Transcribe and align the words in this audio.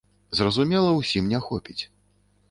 Зразумела, 0.37 0.93
усім 1.01 1.27
не 1.33 1.39
хопіць. 1.49 1.79